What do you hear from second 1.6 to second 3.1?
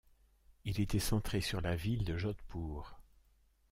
la ville de Jodhpur.